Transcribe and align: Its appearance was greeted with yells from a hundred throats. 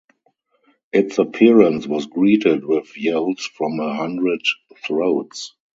Its 0.91 1.19
appearance 1.19 1.85
was 1.85 2.07
greeted 2.07 2.65
with 2.65 2.97
yells 2.97 3.45
from 3.45 3.79
a 3.79 3.93
hundred 3.93 4.41
throats. 4.83 5.53